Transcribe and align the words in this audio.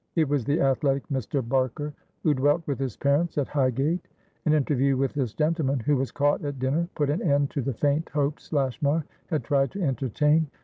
It 0.15 0.27
was 0.27 0.43
the 0.45 0.59
athletic 0.59 1.07
Mr. 1.09 1.47
Barker, 1.47 1.93
who 2.23 2.33
dwelt 2.33 2.63
with 2.65 2.79
his 2.79 2.97
parents 2.97 3.37
at 3.37 3.47
Highgate. 3.49 4.07
An 4.47 4.53
interview 4.53 4.97
with 4.97 5.13
this 5.13 5.31
gentleman, 5.35 5.79
who 5.81 5.95
was 5.95 6.09
caught 6.09 6.43
at 6.43 6.57
dinner, 6.57 6.89
put 6.95 7.11
an 7.11 7.21
end 7.21 7.51
to 7.51 7.61
the 7.61 7.73
faint 7.75 8.09
hopes 8.09 8.51
Lashmar 8.51 9.05
had 9.27 9.43
tried 9.43 9.69
to 9.73 9.81
entertain. 9.83 10.47